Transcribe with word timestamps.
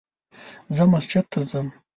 زه 0.75 0.83
مسجد 0.93 1.25
ته 1.31 1.39
ځم 1.51 1.67